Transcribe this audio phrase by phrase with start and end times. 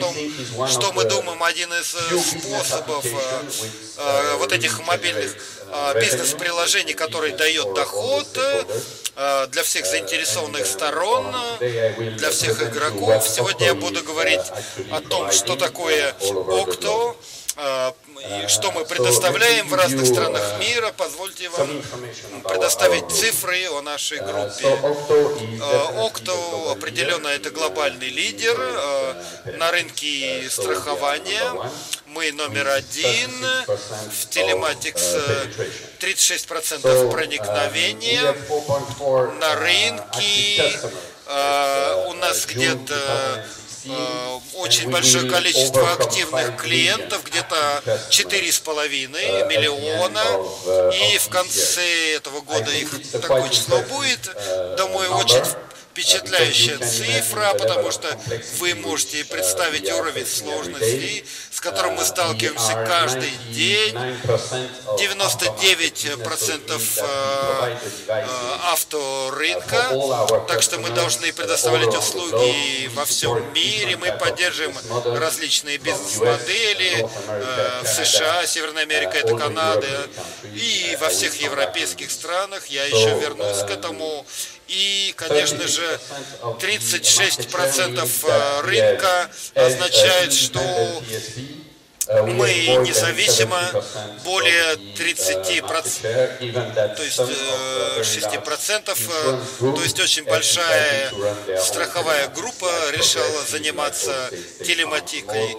[0.00, 3.04] том, что мы думаем, один из способов
[4.38, 5.34] вот этих мобильных
[5.94, 8.28] бизнес-приложений, который дает доход
[9.50, 13.26] для всех заинтересованных сторон, для всех игроков.
[13.28, 14.40] Сегодня я буду говорить
[14.90, 17.16] о том, что такое Окто,
[18.24, 20.92] а, что мы предоставляем в разных странах мира.
[20.96, 21.68] Позвольте вам
[22.48, 24.68] предоставить цифры о нашей группе.
[25.98, 29.22] Окто а, определенно это глобальный лидер а,
[29.58, 31.52] на рынке страхования.
[32.06, 33.30] Мы номер один
[34.10, 35.18] в Telematics
[36.00, 38.34] 36% проникновения
[39.40, 40.72] на рынке.
[42.08, 43.61] У нас где-то Э,
[44.54, 50.22] очень большое количество активных клиентов, где-то 4,5 миллиона,
[50.92, 54.30] и в конце этого года их такое число будет.
[54.76, 55.42] Думаю, очень
[55.92, 58.08] впечатляющая цифра, потому что
[58.58, 63.94] вы можете представить уровень сложности, с которым мы сталкиваемся каждый день.
[63.94, 67.76] 99% э,
[68.08, 68.26] э,
[68.70, 73.98] авторынка, так что мы должны предоставлять услуги во всем мире.
[73.98, 74.74] Мы поддерживаем
[75.18, 80.08] различные бизнес-модели э, в США, Северная Америка, это Канада,
[80.54, 82.68] и во всех европейских странах.
[82.68, 84.24] Я еще вернусь к этому.
[84.68, 86.00] И, конечно же,
[86.60, 90.60] 36% э, рынка означает, что
[92.08, 92.52] мы
[92.84, 93.60] независимо
[94.24, 95.62] более 30
[96.96, 97.20] то есть
[98.02, 101.12] 6 процентов, э, то есть очень большая
[101.58, 104.30] страховая группа решила заниматься
[104.64, 105.56] телематикой.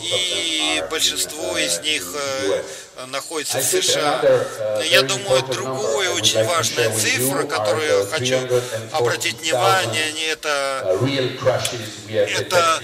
[0.00, 4.20] и большинство из них э, находится в США.
[4.84, 8.36] Я думаю, другая очень важная цифра, которую хочу
[8.92, 10.96] обратить внимание, это,
[12.10, 12.80] это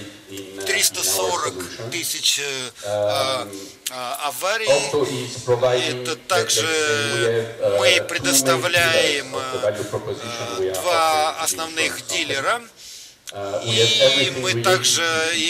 [0.65, 3.47] 340 тысяч э, а,
[3.91, 4.67] а, аварий.
[4.67, 7.47] Это также
[7.79, 12.61] мы предоставляем э, два основных дилера–
[13.63, 15.03] и мы также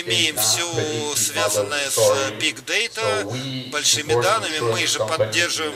[0.04, 1.98] имеем все связанное с
[2.38, 4.60] Big Data, большими данными.
[4.60, 5.76] Мы же поддерживаем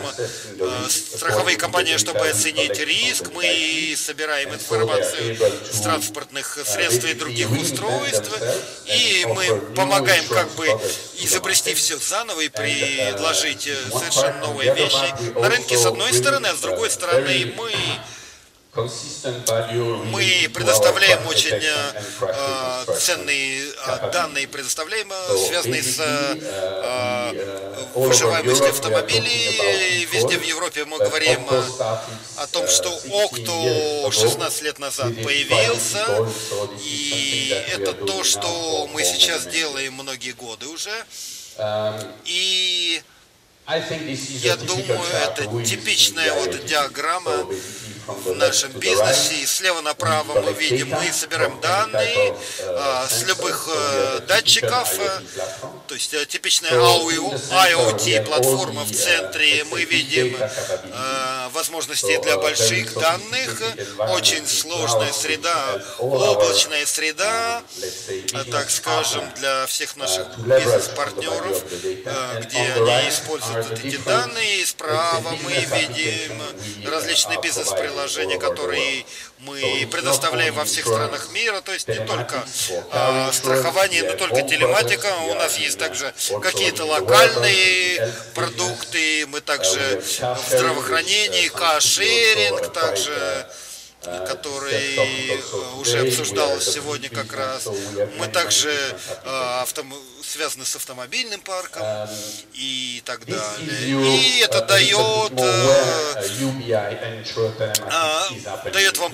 [0.60, 3.30] э, страховые компании, чтобы оценить риск.
[3.34, 5.38] Мы собираем информацию
[5.72, 8.32] с транспортных средств и других устройств.
[8.86, 10.68] И мы помогаем как бы
[11.20, 16.60] изобрести все заново и предложить совершенно новые вещи на рынке с одной стороны, а с
[16.60, 17.72] другой стороны мы
[18.76, 25.12] мы предоставляем очень э, ценные э, данные, предоставляем,
[25.48, 27.34] связанные с э,
[27.94, 30.08] выживаемостью автомобилей.
[30.12, 31.48] Везде в Европе мы говорим
[32.38, 36.28] о том, что Окто 16 лет назад появился,
[36.82, 41.06] и это то, что мы сейчас делаем многие годы уже.
[42.26, 43.04] И
[44.42, 47.46] я думаю, это типичная вот диаграмма
[48.08, 49.36] в нашем бизнесе.
[49.42, 53.70] И слева направо мы видим, мы собираем данные а, с любых
[54.28, 54.94] датчиков,
[55.88, 59.64] то есть типичная IoT-платформа в центре.
[59.66, 60.36] Мы видим
[61.52, 63.62] возможности для больших данных,
[64.10, 67.62] очень сложная среда, облачная среда,
[68.52, 71.64] так скажем, для всех наших бизнес-партнеров,
[72.42, 74.66] где они используют эти данные.
[74.66, 76.42] Справа мы видим
[76.90, 79.06] различные бизнес-приложения приложения, которые
[79.40, 82.44] мы предоставляем во всех странах мира, то есть не только
[82.92, 90.50] э, страхование, но только телематика, у нас есть также какие-то локальные продукты, мы также в
[90.50, 93.48] здравоохранении, кашеринг, также
[94.28, 95.40] который
[95.80, 97.70] уже обсуждалось сегодня как раз.
[98.20, 101.84] Мы также э, автом связаны с автомобильным парком
[102.54, 104.08] и так далее.
[104.16, 105.32] И это дает,
[107.92, 108.30] а,
[108.72, 109.12] дает вам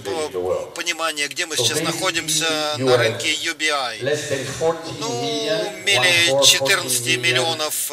[0.76, 2.48] понимание, где мы сейчас находимся
[2.78, 4.00] на рынке UBI.
[5.00, 5.24] Ну,
[5.84, 7.92] менее 14 миллионов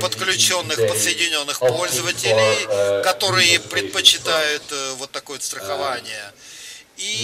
[0.00, 4.62] подключенных, подсоединенных пользователей, которые предпочитают
[4.96, 6.32] вот такое страхование.
[6.98, 7.22] И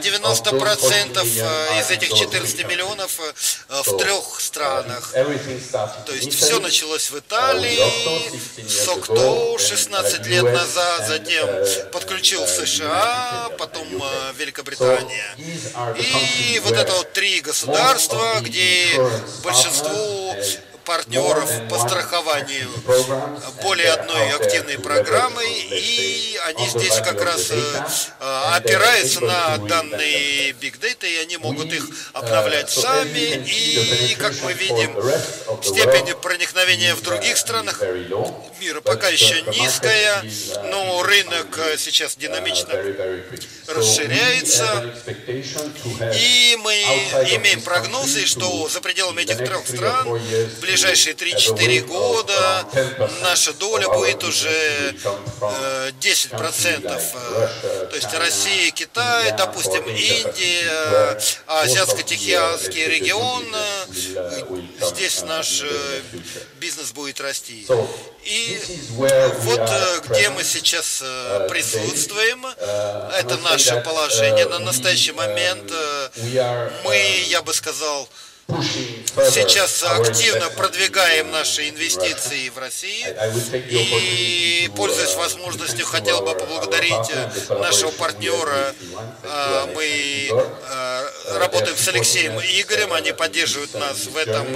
[0.00, 5.12] 90% э, из этих 14 миллионов э, в трех странах.
[5.12, 7.82] То есть все началось в Италии,
[8.68, 11.48] Сокто 16 лет назад, затем
[11.90, 15.34] подключил США, потом э, Великобритания.
[15.98, 18.86] И вот это вот три государства, где
[19.42, 20.36] большинству
[20.86, 22.70] партнеров по страхованию
[23.62, 27.52] более одной активной программой, и они здесь как раз
[28.54, 34.96] опираются на данные Big Data, и они могут их обновлять сами, и, как мы видим,
[35.62, 37.82] степень проникновения в других странах
[38.60, 40.24] мира пока еще низкая,
[40.70, 42.74] но рынок сейчас динамично
[43.66, 44.94] расширяется,
[46.14, 46.72] и мы
[47.36, 52.66] имеем прогнозы, что за пределами этих трех стран в ближайшие 3-4 года
[53.22, 54.94] наша доля будет уже
[56.00, 56.86] 10%.
[56.86, 63.44] Э, То есть Россия, Китай, допустим, Индия, Азиатско-Тихоокеанский регион,
[64.82, 66.00] здесь наш э,
[66.60, 67.66] бизнес будет расти.
[68.24, 71.02] И вот э, где мы сейчас
[71.48, 75.72] присутствуем, это наше положение на настоящий момент.
[76.84, 78.08] Мы, я бы сказал,
[78.48, 83.14] сейчас активно продвигаем наши инвестиции в Россию
[83.68, 87.10] и, пользуясь возможностью, хотел бы поблагодарить
[87.50, 88.74] нашего партнера.
[89.24, 91.04] А, мы а,
[91.38, 94.46] работаем с Алексеем и Игорем, они поддерживают нас в этом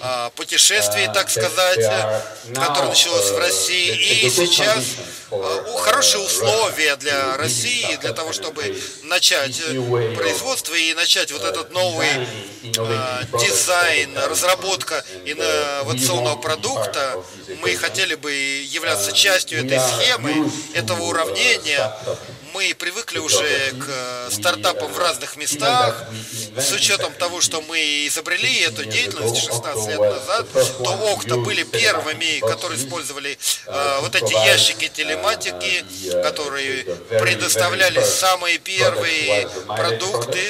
[0.00, 1.84] а, путешествии, так сказать,
[2.54, 4.24] которое началось в России.
[4.24, 4.84] И сейчас
[5.78, 9.60] хорошие условия для России, для того, чтобы начать
[10.16, 12.08] производство и начать вот этот новый
[13.40, 17.22] дизайн, разработка инновационного продукта,
[17.60, 21.92] мы хотели бы являться частью этой схемы, этого уравнения,
[22.60, 26.04] мы привыкли уже к стартапам в разных местах,
[26.58, 32.40] с учетом того, что мы изобрели эту деятельность 16 лет назад, то Окта были первыми,
[32.40, 35.84] которые использовали э, вот эти ящики телематики,
[36.22, 40.42] которые предоставляли самые первые продукты.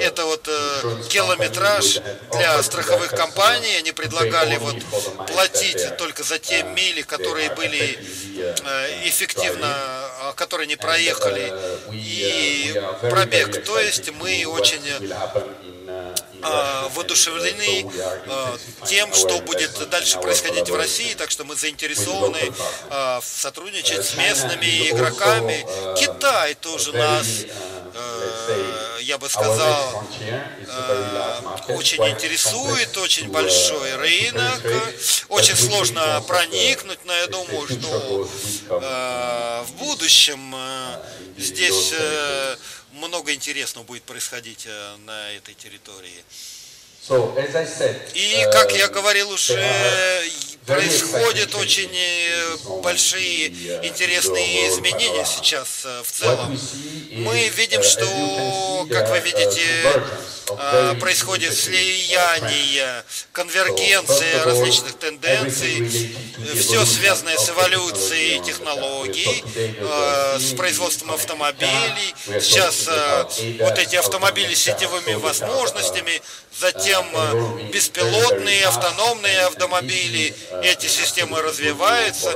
[0.00, 2.00] Это вот э, километраж
[2.32, 3.76] для страховых компаний.
[3.76, 4.76] Они предлагали вот
[5.26, 7.98] платить только за те мили, которые были
[8.36, 11.52] э, эффективно, которые не проехали
[11.92, 13.64] и пробег.
[13.64, 14.82] То есть мы очень
[16.42, 17.90] а, воодушевлены
[18.28, 22.52] а, тем, что будет дальше происходить в России, так что мы заинтересованы
[22.90, 25.66] а, сотрудничать с местными игроками.
[25.98, 27.26] Китай тоже нас
[29.08, 30.04] я бы сказал,
[31.68, 34.62] очень интересует, очень большой рынок,
[35.28, 38.28] очень сложно проникнуть, но я думаю, что
[38.68, 40.54] в будущем
[41.38, 41.94] здесь
[42.92, 46.24] много интересного будет происходить э, на этой территории.
[48.14, 49.54] И, как я говорил уже,
[50.68, 53.48] происходят очень э, большие
[53.86, 56.58] интересные изменения сейчас э, в целом.
[57.12, 59.64] Мы видим, uh, что, как вы видите,
[61.00, 66.12] происходит слияние, конвергенция различных тенденций,
[66.54, 69.44] все связанное с эволюцией технологий,
[70.38, 72.14] с производством автомобилей.
[72.40, 72.88] Сейчас
[73.60, 76.22] вот эти автомобили с сетевыми возможностями,
[76.58, 77.06] затем
[77.72, 82.34] беспилотные, автономные автомобили, эти системы развиваются.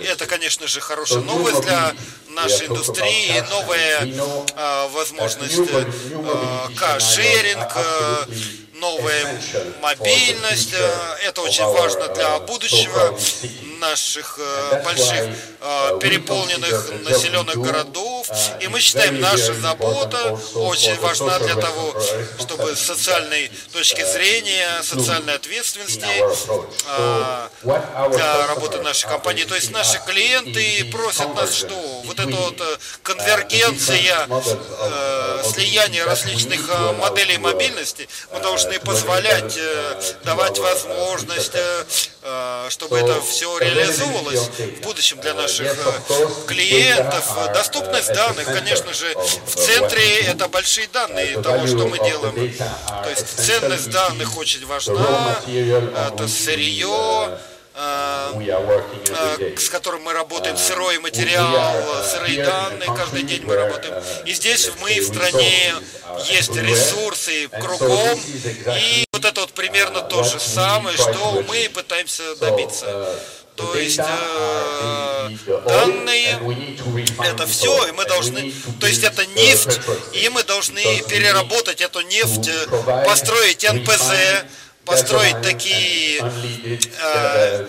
[0.00, 1.94] Это, конечно же, хорошая новость для
[2.28, 5.84] нашей индустрии, новая э, возможность э,
[6.76, 8.24] каршеринг, э,
[8.82, 9.40] новая
[9.80, 10.74] мобильность.
[10.74, 13.18] Э, это очень важно для будущего
[13.78, 15.28] наших э, больших
[15.60, 18.21] э, переполненных населенных городов.
[18.60, 21.94] И мы считаем, наша забота очень важна для того,
[22.40, 26.06] чтобы с социальной точки зрения, социальной ответственности
[27.62, 29.44] для работы нашей компании.
[29.44, 31.74] То есть наши клиенты просят нас, что
[32.04, 32.60] вот эта вот
[33.02, 34.26] конвергенция,
[35.44, 36.60] слияние различных
[36.98, 39.58] моделей мобильности, мы должны позволять,
[40.24, 41.52] давать возможность,
[42.68, 47.24] чтобы это все реализовывалось в будущем для наших э, клиентов.
[47.52, 49.14] Доступность данных, конечно же,
[49.46, 52.54] в центре это большие данные того, что мы делаем.
[53.04, 57.38] То есть ценность данных очень важна, это сырье,
[57.74, 58.32] э,
[59.08, 61.74] э, с которым мы работаем, сырой материал,
[62.04, 63.94] сырые данные, каждый день мы работаем.
[64.26, 65.74] И здесь мы в стране
[66.28, 68.20] есть ресурсы кругом,
[68.78, 73.18] и вот это вот примерно то же самое, что мы пытаемся добиться.
[73.56, 75.28] То есть э,
[75.66, 76.40] данные,
[77.22, 79.80] это все, и мы должны, то есть это нефть,
[80.14, 84.10] и мы должны переработать эту нефть, э, построить НПЗ,
[84.84, 86.20] построить такие,
[87.02, 87.66] э,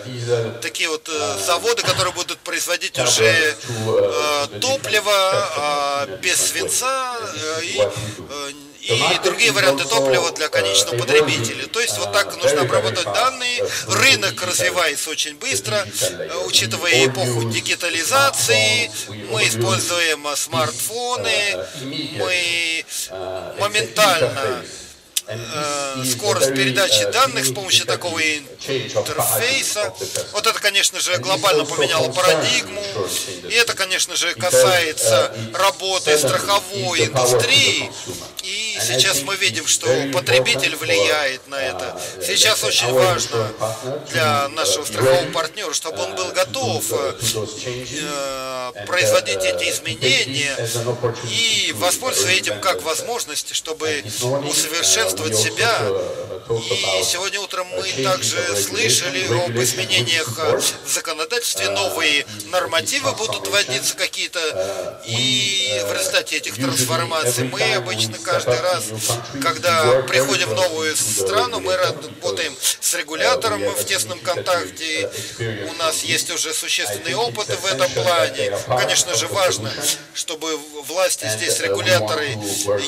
[0.62, 7.78] такие вот э, заводы, которые будут производить уже э, топливо э, без свинца э, и,
[7.78, 8.50] э,
[8.84, 11.66] и другие варианты топлива для конечного потребителя.
[11.66, 13.64] То есть вот так нужно обработать данные.
[13.88, 15.86] Рынок развивается очень быстро,
[16.46, 18.90] учитывая эпоху дигитализации.
[19.30, 21.66] Мы используем смартфоны,
[22.18, 22.84] мы
[23.58, 24.83] моментально Э,
[26.04, 29.92] скорость передачи данных с помощью такого интерфейса.
[30.32, 32.82] Вот это, конечно же, глобально поменяло парадигму.
[33.48, 37.90] И это, конечно же, касается работы страховой индустрии.
[38.42, 41.98] И сейчас мы видим, что потребитель влияет на это.
[42.20, 43.50] Сейчас очень важно
[44.10, 50.54] для нашего страхового партнера, чтобы он был готов э, производить эти изменения
[51.30, 54.04] и воспользоваться этим как возможность, чтобы
[54.46, 55.78] усовершенствовать чувствовать себя.
[57.00, 65.00] И сегодня утром мы также слышали об изменениях в законодательстве, новые нормативы будут вводиться какие-то,
[65.06, 68.84] и в результате этих трансформаций мы обычно каждый раз,
[69.42, 75.10] когда приходим в новую страну, мы работаем с регулятором в тесном контакте,
[75.70, 78.54] у нас есть уже существенный опыт в этом плане.
[78.66, 79.72] Конечно же, важно,
[80.12, 82.26] чтобы власти здесь, регуляторы,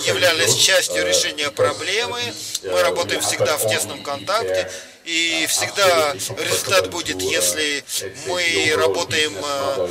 [0.05, 2.71] являлись частью решения проблемы, мы.
[2.71, 4.71] Мы работаем всегда в тесном контакте.
[5.07, 7.85] И всегда результат будет, если
[8.27, 9.89] мы работаем, э,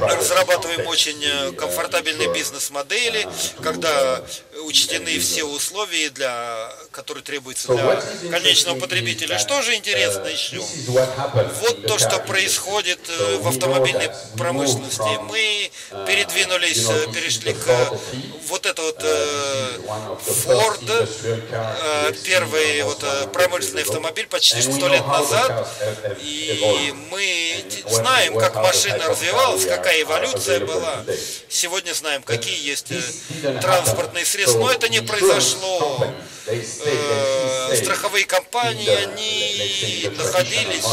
[0.00, 3.28] разрабатываем очень э, комфортабельные бизнес-модели,
[3.62, 4.24] когда
[4.64, 9.38] учтены все условия, для, которые требуются для конечного потребителя.
[9.38, 10.62] Что же интересно еще?
[10.86, 14.08] Вот то, что происходит э, в автомобильной
[14.38, 15.20] промышленности.
[15.24, 15.70] Мы
[16.06, 17.92] передвинулись, перешли к
[18.48, 19.04] вот это вот
[20.46, 25.68] Ford, первый вот промышленный автомобиль, почти сто лет назад,
[26.20, 31.04] и мы знаем, как машина развивалась, какая эволюция была.
[31.48, 36.06] Сегодня знаем, какие есть э, транспортные средства, но это не произошло
[36.46, 36.62] э,
[37.76, 40.84] страховые компании, они находились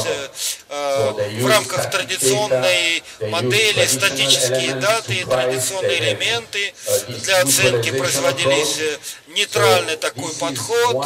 [0.70, 6.74] э, в рамках традиционной модели, статические даты, традиционные элементы
[7.08, 8.80] для оценки производились
[9.28, 11.06] нейтральный такой подход.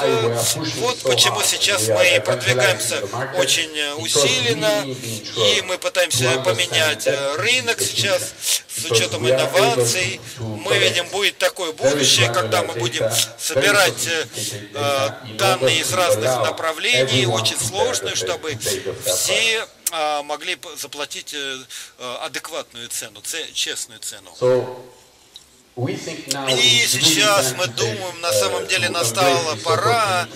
[0.78, 3.02] Вот почему сейчас мы продвигаемся
[3.38, 7.08] очень усиленно, и мы пытаемся поменять
[7.38, 8.34] рынок сейчас
[8.80, 10.20] с учетом инноваций.
[10.40, 13.06] Мы видим, будет такое будущее, когда мы будем
[13.38, 18.58] собирать э, данные из разных направлений, очень сложные, чтобы
[19.06, 21.58] все э, могли заплатить э,
[22.22, 23.22] адекватную цену,
[23.54, 24.32] честную цену.
[25.88, 30.28] И сейчас мы думаем, на самом деле настала пора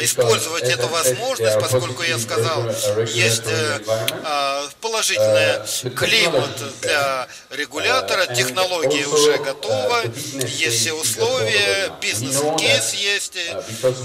[0.00, 2.62] использовать эту возможность, поскольку я сказал,
[3.06, 3.80] есть э,
[4.24, 10.02] а, положительный климат для регулятора, технология уже готова,
[10.46, 13.38] есть все условия, бизнес-кейс есть.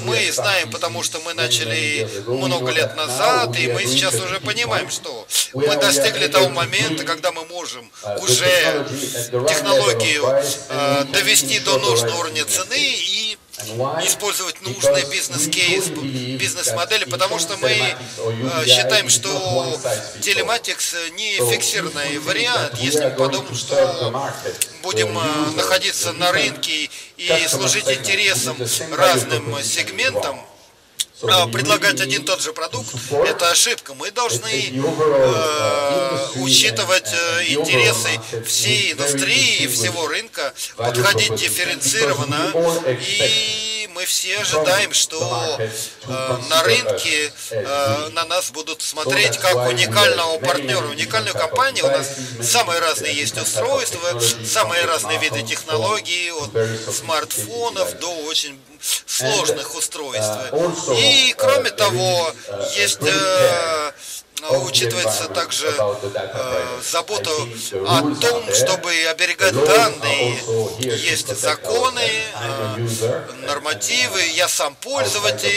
[0.04, 5.28] Мы знаем, потому что мы начали много лет назад, и мы сейчас уже понимаем, что
[5.54, 8.86] мы достигли того момента, когда мы можем уже
[9.48, 10.26] технологию
[10.70, 13.38] э, довести до нужного уровня цены и
[14.04, 19.30] использовать нужный бизнес-кейс, бизнес-модели, потому что мы э, считаем, что
[20.22, 24.32] телематикс не фиксированный вариант, если мы подумаем, что
[24.84, 25.22] будем э,
[25.56, 28.58] находиться на рынке и служить интересам
[28.92, 30.40] разным сегментам,
[31.22, 33.94] предлагать один тот же продукт, это ошибка.
[33.94, 42.54] Мы должны э, учитывать э, интересы всей индустрии, всего рынка, подходить дифференцированно
[43.00, 50.38] и мы все ожидаем, что э, на рынке э, на нас будут смотреть как уникального
[50.40, 50.88] партнера.
[50.88, 52.08] Уникальную компанию у нас
[52.42, 58.60] самые разные есть устройства, самые разные виды технологий, от смартфонов до очень
[59.06, 60.38] сложных устройств.
[60.98, 62.34] И кроме того,
[62.76, 63.92] есть э,
[64.50, 67.32] учитывается также э, забота
[67.88, 70.40] о том, чтобы оберегать данные.
[70.80, 72.88] Есть законы, э,
[73.46, 75.52] нормативы, я сам пользователь,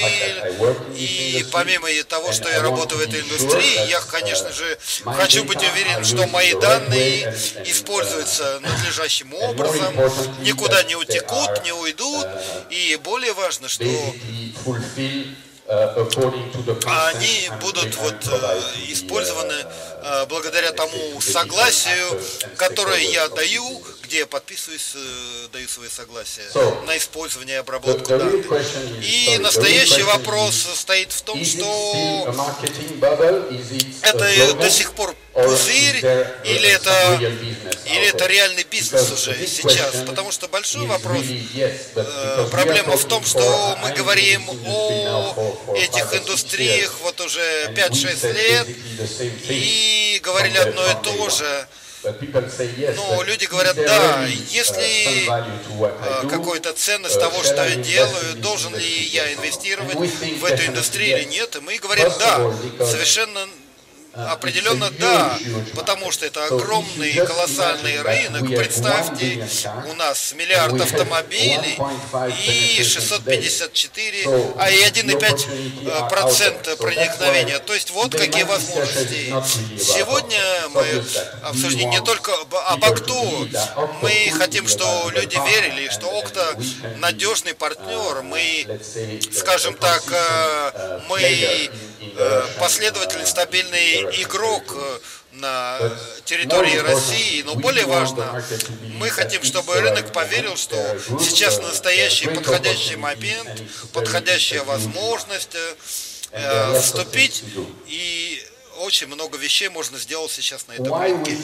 [0.97, 6.05] и помимо того, что я работаю в этой индустрии, я, конечно же, хочу быть уверен,
[6.05, 9.95] что мои данные используются надлежащим образом,
[10.41, 12.27] никуда не утекут, не уйдут,
[12.71, 13.85] и более важно, что
[15.67, 19.55] они будут вот э, использованы
[20.03, 22.21] э, благодаря тому согласию,
[22.57, 26.43] которое я даю, где я подписываюсь, э, даю свои согласия
[26.87, 28.47] на использование и обработку данных.
[29.03, 32.35] И настоящий вопрос состоит в том, что
[34.03, 35.99] это до сих пор пузырь
[36.45, 37.19] или это,
[37.87, 39.97] или это реальный бизнес уже сейчас.
[40.07, 47.21] Потому что большой вопрос, э, проблема в том, что мы говорим о этих индустриях вот
[47.21, 48.69] уже 5-6 лет
[49.49, 51.67] и говорили одно и то же.
[52.97, 59.33] Но люди говорят, да, если uh, какая-то ценность того, что я делаю, должен ли я
[59.33, 62.53] инвестировать в эту индустрию или нет, и мы говорим, да,
[62.85, 63.49] совершенно
[64.17, 65.39] Определенно да,
[65.75, 68.47] потому что это огромный колоссальный рынок.
[68.47, 69.49] Представьте,
[69.91, 71.77] у нас миллиард автомобилей
[72.47, 77.59] и 654, а и 1,5% проникновения.
[77.59, 79.35] То есть вот какие возможности.
[79.79, 80.41] Сегодня
[80.71, 80.87] мы
[81.43, 83.49] обсуждаем не только об Акту,
[84.01, 86.57] мы хотим, что люди верили, что Окта
[86.99, 88.67] надежный партнер, мы,
[89.33, 91.69] скажем так, э, мы Э,
[92.59, 94.99] последовательный, стабильный игрок э,
[95.33, 95.79] на
[96.25, 98.43] территории России, но более важно,
[98.99, 100.77] мы хотим, чтобы рынок поверил, что
[101.21, 105.57] сейчас настоящий подходящий момент, подходящая возможность
[106.31, 107.45] э, вступить,
[107.87, 108.43] и
[108.79, 111.37] очень много вещей можно сделать сейчас на этом рынке.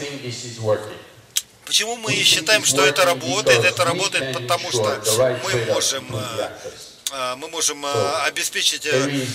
[1.64, 3.64] Почему мы считаем, что это работает?
[3.64, 5.00] Это работает потому, что
[5.44, 6.04] мы можем
[7.36, 9.26] мы можем а, обеспечить э,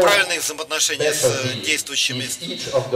[0.00, 2.24] правильные взаимоотношения с э, действующими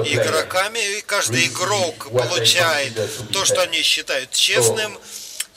[0.07, 2.95] игроками, и каждый игрок получает
[3.33, 4.99] то, что они считают честным,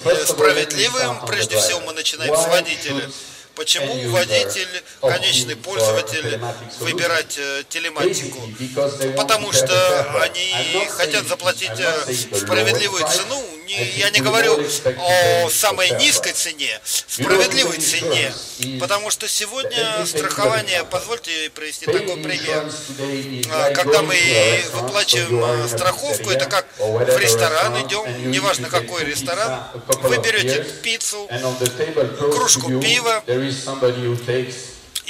[0.04, 1.26] э, справедливым.
[1.28, 3.10] Прежде всего мы начинаем с водителя.
[3.56, 6.40] Почему водитель, конечный пользователь
[6.80, 7.40] выбирать
[7.70, 8.42] телематику?
[9.18, 11.72] Потому что они хотят заплатить
[12.38, 13.44] справедливую цену.
[13.96, 14.60] Я не говорю
[14.98, 18.34] о самой низкой цене, справедливой цене,
[18.82, 22.70] потому что сегодня страхование, позвольте привести такой пример,
[23.50, 24.18] а, когда мы
[24.74, 29.64] выплачиваем а, страховку, это как в ресторан идем, неважно какой ресторан,
[30.04, 31.30] вы берете пиццу,
[32.34, 33.24] кружку пива,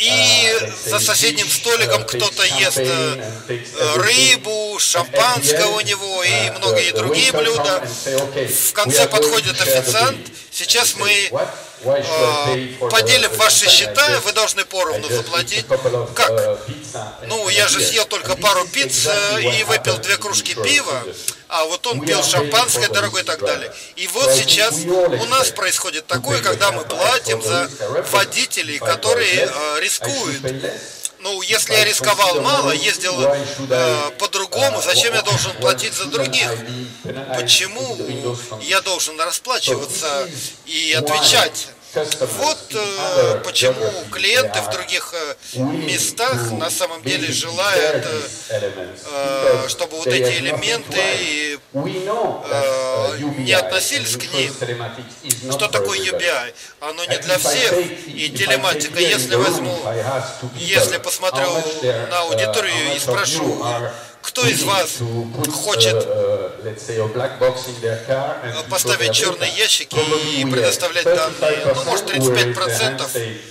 [0.01, 7.83] и за соседним столиком кто-то ест э, рыбу, шампанское у него и многие другие блюда.
[7.85, 10.31] В конце подходит официант.
[10.49, 11.11] Сейчас мы
[11.83, 15.65] э, поделим ваши счета, вы должны поровну заплатить.
[16.15, 16.59] Как?
[17.27, 19.07] Ну, я же съел только пару пиц
[19.39, 21.03] и выпил две кружки пива
[21.51, 23.71] а вот он пил шампанское дорогое и так далее.
[23.97, 27.69] И вот сейчас у нас происходит такое, когда мы платим за
[28.11, 30.41] водителей, которые э, рискуют.
[31.23, 36.51] Ну, если я рисковал мало, ездил э, по-другому, зачем я должен платить за других?
[37.35, 37.97] Почему
[38.61, 40.27] я должен расплачиваться
[40.65, 41.67] и отвечать?
[41.93, 48.07] Вот э, почему клиенты в других э, местах на самом деле желают,
[48.49, 54.53] э, чтобы вот эти элементы не относились к ним.
[55.51, 56.53] Что такое UBI?
[56.79, 57.73] Оно не для всех.
[58.07, 59.77] И телематика, если возьму,
[60.55, 61.49] если посмотрю
[62.09, 63.65] на аудиторию и спрошу,
[64.21, 64.99] кто из вас
[65.63, 66.07] хочет
[68.69, 69.97] поставить черные ящики
[70.37, 71.73] и предоставлять данные?
[71.75, 73.41] Ну, может, 35%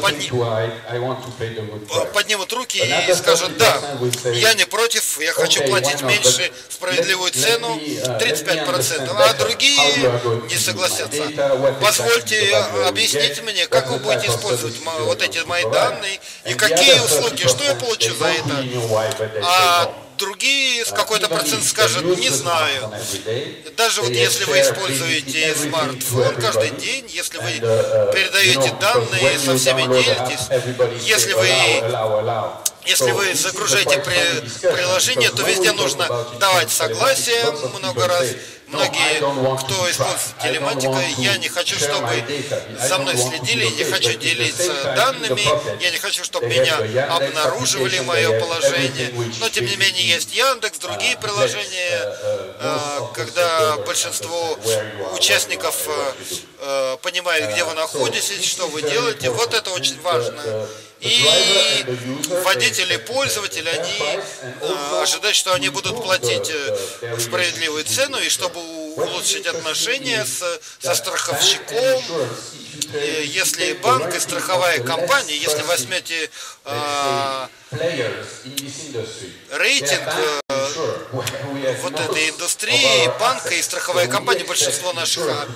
[0.00, 0.30] подни...
[2.12, 3.80] поднимут руки и скажут, да,
[4.32, 9.78] я не против, я хочу платить меньше справедливую цену, 35%, а другие
[10.48, 11.22] не согласятся.
[11.80, 17.64] Позвольте, объясните мне, как вы будете использовать вот эти мои данные и какие услуги, что
[17.64, 18.64] я получу за это?
[19.42, 22.92] А другие с какой-то процент скажут, не знаю.
[23.76, 27.52] Даже вот если вы используете смартфон каждый день, если вы
[28.12, 30.48] передаете данные, со всеми делитесь,
[31.02, 31.48] если вы
[32.86, 36.06] если вы загружаете при, приложение, то везде нужно
[36.38, 37.44] давать согласие
[37.76, 38.26] много раз.
[38.68, 39.18] Многие,
[39.64, 42.24] кто использует телематику, я не хочу, чтобы
[42.80, 46.76] за мной следили, не хочу делиться данными, я не хочу, чтобы меня
[47.14, 49.12] обнаруживали мое положение.
[49.40, 52.00] Но, тем не менее, есть Яндекс, другие приложения,
[52.60, 54.58] э, когда большинство
[55.14, 56.12] участников э,
[56.58, 59.30] э, понимает, где вы находитесь, что вы делаете.
[59.30, 60.66] Вот это очень важно.
[61.00, 61.84] И
[62.44, 64.20] водители, пользователи, они
[64.60, 70.42] э, ожидают, что они будут платить э, справедливую цену, и чтобы улучшить отношения с,
[70.78, 72.02] со страховщиком,
[73.24, 76.30] если банк и страховая компания, если возьмете
[76.64, 77.46] э,
[79.50, 80.08] рейтинг
[81.82, 85.46] вот этой индустрии, банка и страховая компания, большинство наших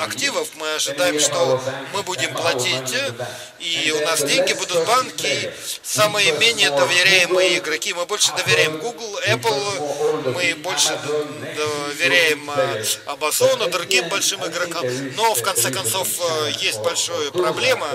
[0.00, 1.62] активов, мы ожидаем, что
[1.94, 2.94] мы будем платить,
[3.58, 9.18] и у нас деньги будут в банке, самые менее доверяемые игроки, мы больше доверяем Google,
[9.26, 10.98] Apple, мы больше
[11.56, 12.50] доверяем
[13.06, 14.84] Amazon, другим большим игрокам,
[15.16, 16.08] но в конце концов
[16.60, 17.88] есть большая проблема,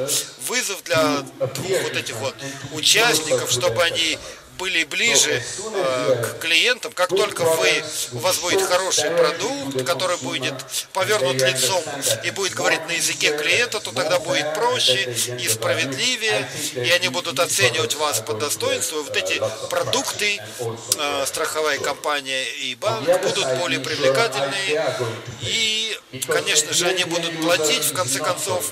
[0.48, 2.36] вызов для двух вот этих вот
[2.74, 4.18] участников, чтобы они
[4.62, 5.41] были ближе
[5.74, 6.91] э, к клиентам.
[6.91, 10.54] Как только вы, у вас будет хороший продукт, который будет
[10.93, 11.84] повернут лицом
[12.24, 17.39] и будет говорить на языке клиента, то тогда будет проще и справедливее, и они будут
[17.39, 19.02] оценивать вас по достоинству.
[19.02, 24.95] Вот эти продукты, э, страховая компания и банк будут более привлекательные,
[25.41, 25.97] и,
[26.28, 28.71] конечно же, они будут платить, в конце концов,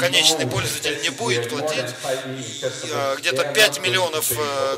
[0.00, 1.94] конечный пользователь не будет платить.
[2.90, 4.76] Э, где-то 5 миллионов э,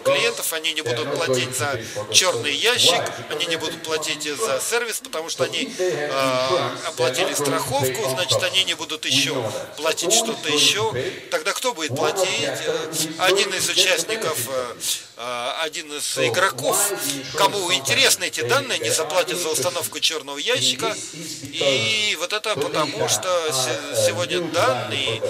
[0.50, 1.80] клиентов они не будут платить за
[2.12, 8.42] черный ящик, они не будут платить за сервис, потому что они э, оплатили страховку, значит,
[8.42, 9.34] они не будут еще
[9.76, 10.92] платить что-то еще.
[11.30, 12.48] Тогда кто будет платить?
[13.18, 14.38] Один из участников
[15.62, 16.92] один из игроков,
[17.36, 20.96] кому интересны эти данные, не заплатит за установку черного ящика.
[21.42, 23.28] И вот это потому, что
[24.06, 25.20] сегодня данные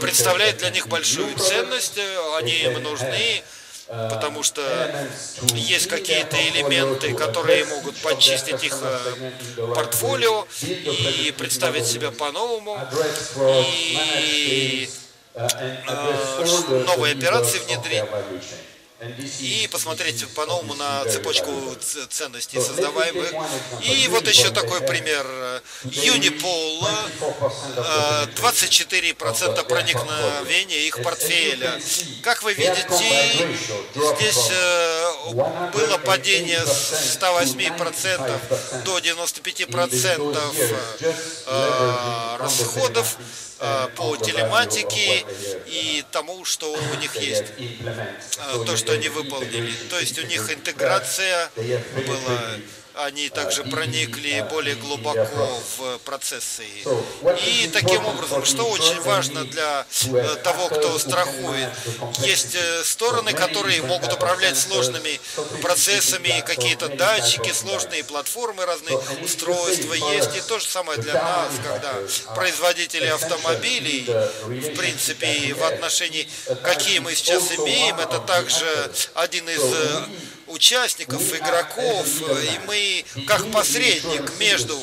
[0.00, 1.98] представляют для них большую ценность,
[2.36, 3.42] они им нужны,
[3.88, 4.62] потому что
[5.54, 9.30] есть какие-то элементы, которые могут почистить их э,
[9.74, 12.78] портфолио и представить себя по-новому,
[13.40, 14.88] и
[15.34, 15.48] э,
[16.86, 18.04] новые операции внедрить
[19.40, 21.52] и посмотреть по-новому на цепочку
[22.10, 23.32] ценностей создаваемых.
[23.82, 25.24] И вот еще такой пример.
[25.84, 26.88] Юнипол,
[28.36, 31.80] 24% проникновения их портфеля.
[32.22, 33.48] Как вы видите,
[33.94, 40.66] здесь э, было падение с 108% до 95%
[41.46, 43.16] э, расходов.
[43.60, 45.24] Э, по телематике
[45.66, 49.72] и тому, что у них есть, э, то, что они выполнили.
[49.90, 52.54] То есть у них интеграция была
[52.98, 56.64] они также проникли более глубоко в процессы.
[57.46, 61.70] И таким образом, что очень важно для э, того, кто страхует,
[62.18, 65.20] есть э, стороны, которые могут управлять сложными
[65.62, 70.36] процессами, какие-то датчики, сложные платформы, разные устройства есть.
[70.36, 71.94] И то же самое для нас, когда
[72.34, 74.06] производители автомобилей,
[74.44, 76.28] в принципе, в отношении,
[76.62, 78.66] какие мы сейчас имеем, это также
[79.14, 80.02] один из э,
[80.48, 84.78] участников, игроков, и мы как посредник между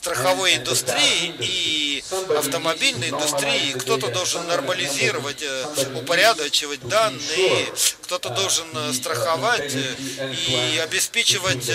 [0.00, 2.02] страховой индустрией и
[2.34, 3.74] автомобильной индустрией.
[3.74, 7.66] Кто-то должен нормализировать, э, упорядочивать данные,
[8.04, 11.70] кто-то должен э, страховать э, и обеспечивать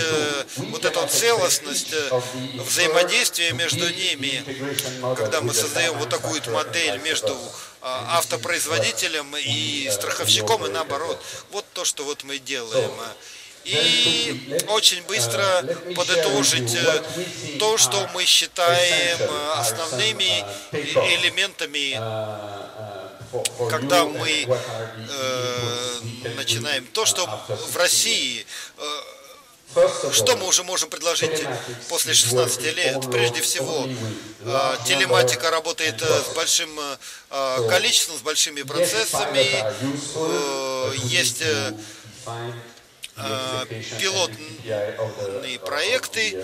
[0.56, 1.94] вот эту целостность
[2.68, 4.42] взаимодействия между ними,
[5.16, 7.36] когда мы создаем вот такую модель между
[7.86, 11.22] автопроизводителем и страховщиком и наоборот.
[11.50, 12.90] Вот то, что вот мы делаем
[13.66, 15.42] и очень быстро
[15.96, 17.02] подытожить э,
[17.58, 21.94] то, что мы считаем э, основными элементами,
[23.68, 26.00] когда мы э,
[26.36, 28.46] начинаем то, что в России
[30.12, 31.44] что мы уже можем предложить
[31.88, 33.10] после 16 лет?
[33.10, 33.86] Прежде всего,
[34.86, 36.70] телематика работает с большим
[37.68, 39.64] количеством, с большими процессами.
[41.06, 41.42] Есть
[43.16, 43.64] Э,
[43.98, 46.36] пилотные проекты.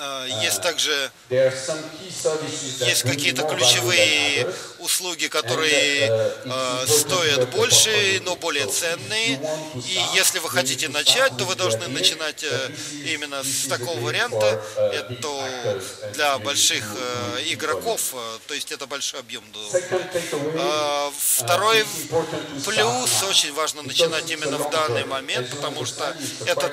[0.00, 4.46] Э, есть также есть какие-то ключевые
[4.78, 6.08] услуги, которые
[6.44, 9.40] э, стоят больше, но более ценные.
[9.74, 12.70] И если вы хотите начать, то вы должны начинать э,
[13.04, 14.62] именно с такого варианта.
[14.76, 15.80] Это
[16.14, 19.44] для больших э, игроков, э, то есть это большой объем.
[19.52, 21.84] Э, второй
[22.64, 26.72] плюс, очень важно начинать именно в данный момент, потому что это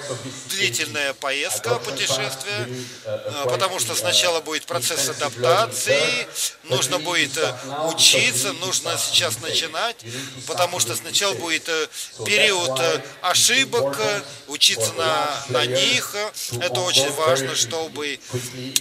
[0.50, 2.68] длительная поездка, путешествие,
[3.06, 6.28] э, потому что сначала будет процесс адаптации,
[6.64, 7.54] нужно будет э,
[7.86, 9.98] учиться, нужно сейчас начинать,
[10.48, 11.88] потому что сначала будет э,
[12.26, 13.98] период э, ошибок,
[14.48, 16.16] учиться на, на них.
[16.60, 18.20] Это очень важно, чтобы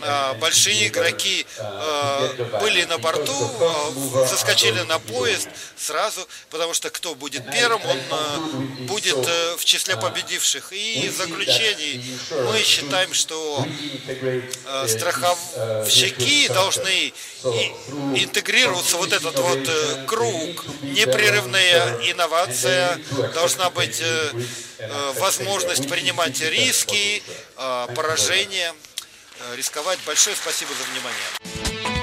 [0.00, 7.14] а, большие игроки а, были на борту, а, заскочили на поезд сразу, потому что кто
[7.14, 9.16] будет первым, он будет
[9.58, 10.72] в числе победивших.
[10.72, 13.66] И в заключении мы считаем, что
[14.86, 17.12] страховщики должны
[18.14, 22.98] интегрироваться вот этот вот круг, непрерывная инновация,
[23.34, 24.02] должна быть
[24.78, 27.22] Э, возможность принимать риски,
[27.56, 28.74] э, поражения,
[29.40, 29.98] э, рисковать.
[30.06, 31.95] Большое спасибо за внимание.